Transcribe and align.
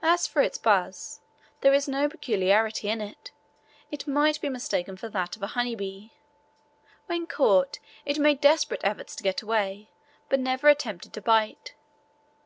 As 0.00 0.26
for 0.26 0.40
its 0.40 0.56
buzz, 0.56 1.20
there 1.60 1.74
is 1.74 1.86
no 1.86 2.08
peculiarity 2.08 2.88
in 2.88 3.02
it, 3.02 3.30
it 3.90 4.06
might 4.06 4.40
be 4.40 4.48
mistaken 4.48 4.96
for 4.96 5.10
that 5.10 5.36
of 5.36 5.42
a 5.42 5.48
honey 5.48 5.74
bee. 5.74 6.14
When 7.08 7.26
caught 7.26 7.78
it 8.06 8.18
made 8.18 8.40
desperate 8.40 8.80
efforts 8.82 9.14
to 9.16 9.22
get 9.22 9.42
away, 9.42 9.90
but 10.30 10.40
never 10.40 10.66
attempted 10.66 11.12
to 11.12 11.20
bite. 11.20 11.74